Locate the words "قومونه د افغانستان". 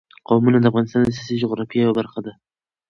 0.27-1.01